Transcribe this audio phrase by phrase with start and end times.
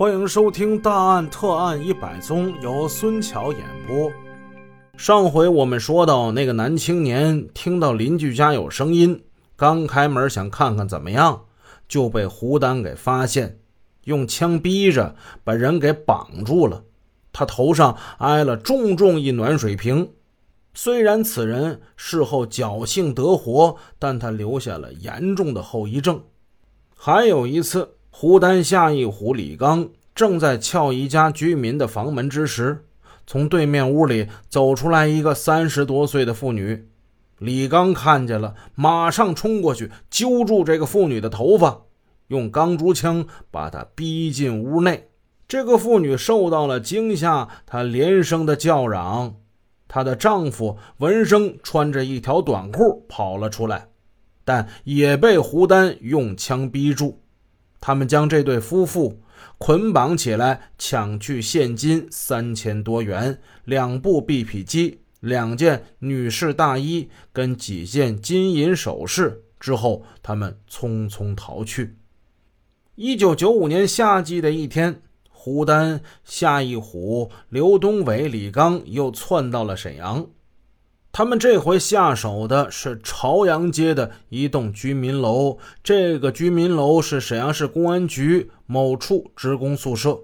[0.00, 4.10] 欢迎收听《大案特案一百宗》，由孙桥演播。
[4.96, 9.22] 上回我们说到，那个男青年听到邻居家有声音，
[9.56, 11.42] 刚开门想看看怎么样，
[11.86, 13.58] 就被胡丹给发现，
[14.04, 16.82] 用枪逼着把人给绑住了。
[17.30, 20.12] 他头上挨了重重一暖水瓶。
[20.72, 26.22] 虽然此人事后侥幸得活，但他留下了严重的后遗症。
[26.96, 27.96] 还有一次。
[28.10, 32.84] 胡丹、夏一虎、李刚正在撬一家居民的房门之时，
[33.26, 36.88] 从对面屋里走出来一个三十多岁的妇女。
[37.38, 41.82] 李刚看见了，马上冲过去揪住这个妇女的头发，
[42.26, 45.08] 用钢珠枪把她逼进屋内。
[45.48, 49.36] 这个妇女受到了惊吓，她连声的叫嚷。
[49.88, 53.88] 她的丈夫闻声穿着一条短裤跑了出来，
[54.44, 57.19] 但也被胡丹用枪逼住。
[57.80, 59.20] 他们将这对夫妇
[59.58, 71.96] 捆绑起来，抢去现金三千多元、两部 BP 机、两件女士大衣跟几件金银首饰之后，他们匆匆逃去。
[72.96, 80.26] 一九九五年夏季的一天，胡丹、夏一虎、刘东伟、李刚又窜到了沈阳。
[81.12, 90.20] 他们这回下手的是朝阳街的一栋居民楼，这个居民楼是沈阳市公安局某处职工宿舍。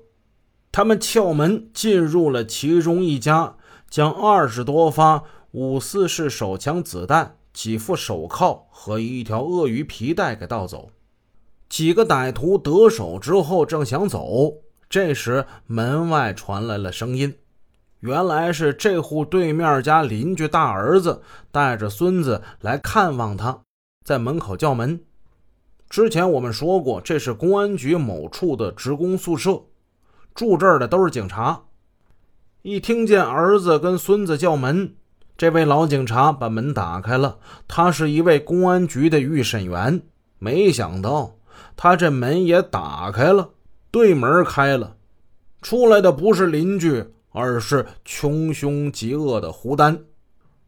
[0.70, 3.56] 他们撬门进入了其中一家，
[3.90, 10.90] 将二十多发五四式手枪子弹、几副手铐和一条鳄鱼皮带给盗走。
[11.68, 14.54] 几个歹徒得手之后，正想走，
[14.88, 17.34] 这时门外传来了声音。
[18.06, 23.58] 原来是这户对面家邻居大儿子带着孙子来看望他，
[24.04, 25.00] 在门口叫门。
[25.90, 29.60] 之前我们说过，这是公安局某处的职工宿舍，
[30.36, 31.62] 住这儿的都是警察。
[32.62, 34.94] 一听见儿子跟孙子叫门，
[35.36, 37.38] 这位老警察把门打开了。
[37.66, 40.00] 他是一位公安局的预审员，
[40.38, 41.34] 没想到
[41.76, 43.50] 他这门也打开了，
[43.90, 44.94] 对门开了，
[45.60, 47.04] 出来的不是邻居。
[47.36, 50.06] 而是穷凶极恶的胡丹，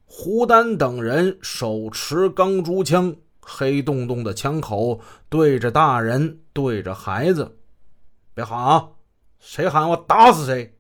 [0.05, 7.57] 胡丹等人手持钢珠枪，黑洞洞的枪口对着大人，对着孩子。
[8.35, 8.91] 别喊啊！
[9.39, 10.77] 谁喊我打死谁！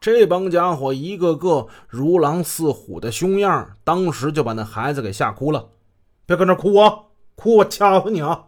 [0.00, 5.70] 这帮家伙一个个如狼似虎的凶样，当时就把那孩子给吓哭了。
[6.24, 7.06] 别搁那哭啊！
[7.34, 8.44] 哭我掐死你啊！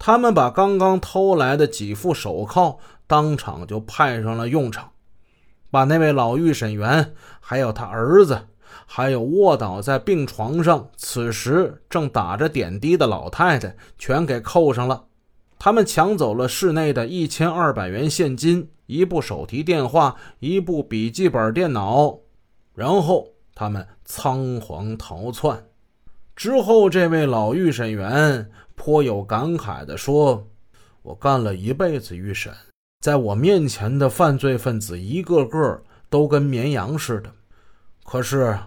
[0.00, 4.90] 他们把刚刚偷来的几副手铐当场就派上了用场。
[5.76, 8.46] 把那位老预审员，还有他儿子，
[8.86, 15.04] 还有卧倒在病床上，此时正打着点滴的老太太，全给扣上了。
[15.58, 22.20] 他们抢走了室内的一千二百元现金、一部手提电话、一部笔记本电脑，
[22.74, 25.62] 然后他们仓皇逃窜。
[26.34, 30.48] 之后，这位老预审员颇有感慨地说
[31.04, 32.50] ：“我干了一辈子预审。”
[33.00, 37.30] 在我面前的犯罪分子一个个都跟绵羊似的，
[38.04, 38.58] 可是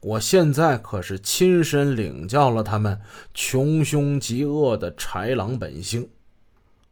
[0.00, 3.00] 我现在可是亲身领教了他们
[3.34, 6.08] 穷凶极恶的豺狼本性。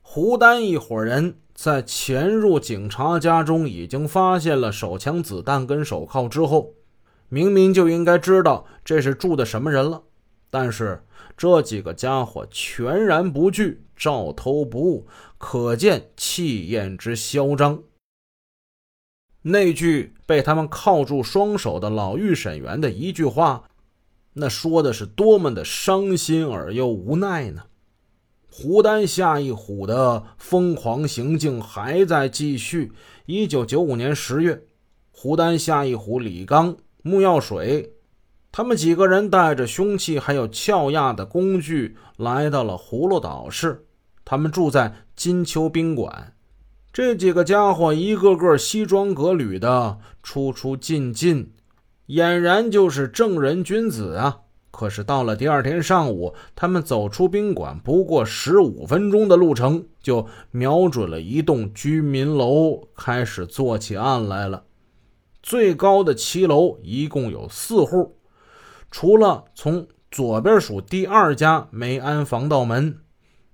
[0.02, 6.74] 胡丹一伙人在潜入警察家中，已经发现了手枪、子弹跟手铐之后，
[7.28, 10.02] 明明就应该知道这是住的什么人了，
[10.54, 11.02] 但是。
[11.36, 17.82] 这几个家伙全然不惧，照偷不误，可见气焰之嚣张。
[19.42, 23.68] 那句被他们铐住双手的老预审员的一句话，
[24.34, 27.64] 那说的是多么的伤心而又无奈呢？
[28.48, 32.92] 胡丹、夏一虎的疯狂行径还在继续。
[33.26, 34.62] 一九九五年十月，
[35.10, 37.93] 胡丹、夏一虎、李刚、穆耀水。
[38.56, 43.84] 他们几个人带着凶器，还有撬压的工具，来到了葫芦岛市。
[44.24, 46.34] 他们住在金秋宾馆。
[46.92, 51.52] 这几个家伙一个个西装革履的，出出进进，
[52.06, 54.42] 俨然就是正人君子啊！
[54.70, 64.62] 可是到了第二天上午，他们走出宾馆不过十五分钟的路程，就瞄准了一栋居民楼，开始做起案来了。
[65.42, 68.14] 最高的七楼一共有四户。
[68.94, 73.00] 除了从左边数第二家没安防盗门，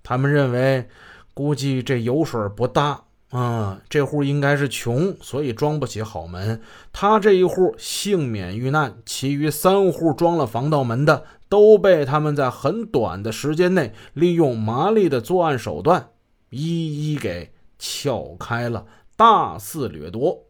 [0.03, 0.87] 他们认为
[1.33, 6.61] 估计这油水不大啊，这户应该是穷，所以装不起好门。
[6.93, 16.11] 他这一户幸免遇难，其余三户装了防盗门的都被他们在很短的时间内利用麻利的作案手段
[16.51, 18.85] 一一给撬开了，
[19.17, 20.45] 大肆掠夺。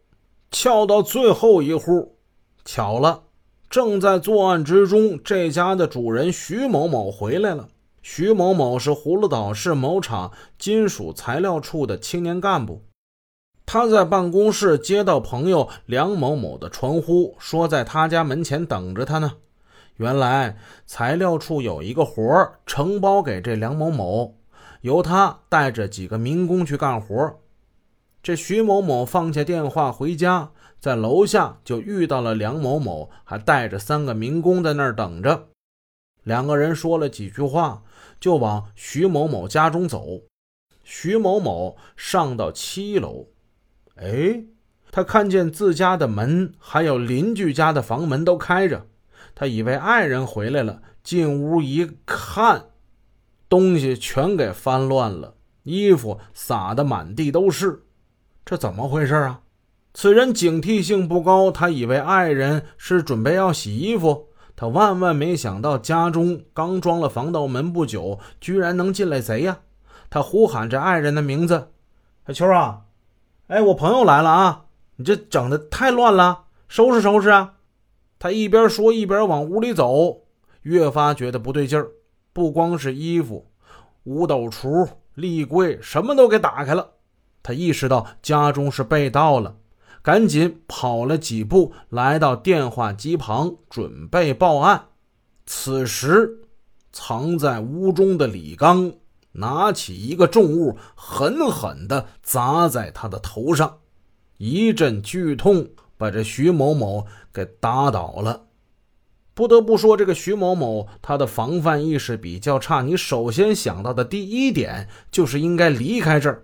[0.51, 2.17] 撬到最后一户，
[2.65, 3.23] 巧了，
[3.71, 7.69] 正在作案之中，这家的主人徐某某回来了。
[8.03, 12.83] 徐某某是葫芦岛市某厂金属材料处的青年干部。
[13.65, 19.35] 他在办公室接到朋友梁某某的传呼，说在他家门前等着他呢。
[19.99, 24.35] 原来材料处有一个活儿承包给这梁某某，
[24.81, 27.39] 由他带着几个民工去干活。
[28.23, 35.49] 这徐某某放下电话回家，在楼下就遇到了梁某某，还带着三个民工在那儿等着。
[36.23, 37.83] 两个人说了几句话，
[38.21, 40.21] 就往徐某某家中走。
[40.85, 43.29] 徐某某上到七楼。
[43.97, 44.45] 哎，
[44.91, 48.87] 他看见自家的门还有邻居家的房门都开着，
[49.35, 52.67] 他以为爱人回来了，进屋一看，
[53.49, 57.85] 东西全给翻乱了，衣服撒得满地都是，
[58.45, 59.41] 这怎么回事啊？
[59.93, 69.59] 此人警惕性不高，他以为爱人是准备要洗衣服，他万万没想到家中刚装了防盗门不久，居然能进来贼呀！
[70.09, 71.71] 他呼喊着爱人的名字
[72.27, 72.83] ：“小秋啊！”
[73.49, 74.65] 哎，我朋友来了啊！
[74.97, 77.55] 你这整的太乱了，收拾收拾啊！
[78.19, 80.23] 他一边说一边往屋里走，
[80.63, 81.91] 越发觉得不对劲儿。
[82.33, 83.51] 不光是衣服，
[84.05, 86.91] 五斗橱、立柜什么都给打开了。
[87.43, 89.57] 他意识到家中是被盗了，
[90.03, 94.87] 赶紧跑了几步，来到电话机旁准备报案。
[95.47, 96.41] 此时，
[96.93, 98.93] 藏在屋中的李刚。
[99.35, 103.79] 拿起一个重物，狠狠地砸在他的头上，
[104.39, 108.47] 一阵剧痛把这徐某某给打倒了。
[109.33, 112.83] 不得不说，这个徐某某他的防范意识比较差。
[112.83, 116.43] 你首先想到的第一点就是应该离开这儿。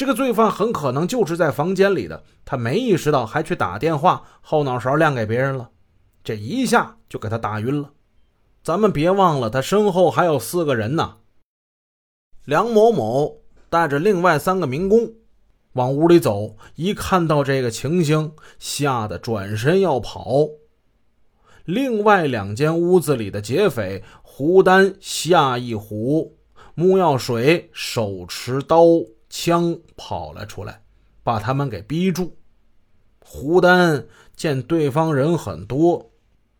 [0.00, 5.68] 这个罪犯很可能就是在房间里的，他没意识到，还去打电话，后脑勺亮给别人了，
[6.24, 7.90] 这一下就给他打晕了。
[8.62, 11.16] 咱们别忘了，他身后还有四个人呢。
[12.46, 15.12] 梁某某带着另外三个民工
[15.74, 20.48] 往屋里走，一看到这个情形，吓得转身要跑。
[21.66, 26.38] 另外两间屋子里的劫匪胡丹、夏一虎、
[26.74, 28.86] 穆耀水手持刀
[29.30, 30.82] 枪跑了出来，
[31.22, 32.36] 把他们给逼住。
[33.20, 34.06] 胡丹
[34.36, 36.10] 见对方人很多，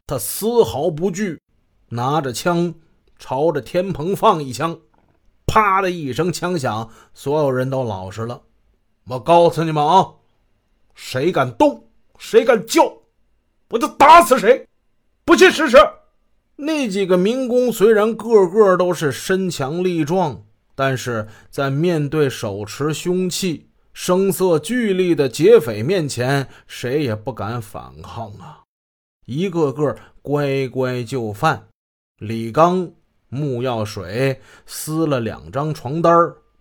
[0.06, 1.40] 他丝毫不惧，
[1.88, 2.72] 拿着枪
[3.18, 4.78] 朝着天棚放一枪。
[5.46, 8.42] 啪的一声枪响，所有人都老实了。
[9.08, 10.14] 我告诉你们啊，
[10.94, 11.88] 谁敢动，
[12.18, 12.98] 谁敢叫，
[13.70, 14.68] 我就打死谁！
[15.24, 15.76] 不信试试。
[16.54, 20.44] 那几个民工虽然个个都是身强力壮，
[20.80, 28.62] 但是在面对手持凶器、声色俱厉的劫匪面前，谁也不敢反抗啊！
[29.26, 31.66] 一个个乖乖就范。
[32.16, 32.90] 李刚。
[33.28, 36.12] 木药水撕了两张床单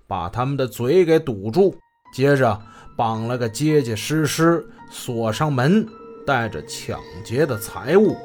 [0.06, 1.76] 把他们的嘴给堵住，
[2.14, 2.62] 接着
[2.98, 5.88] 绑了个结结实实，锁上门，
[6.28, 8.16] 带着抢劫的财物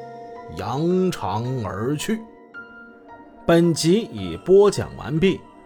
[0.57, 2.19] 扬长而去。
[3.47, 5.39] 本集已播讲完毕。